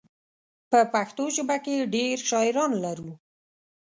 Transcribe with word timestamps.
په 0.71 0.79
پښتو 0.93 1.23
ژبه 1.35 1.57
کې 1.65 1.89
ډېر 1.95 2.15
شاعران 2.29 2.71
لرو. 2.83 3.11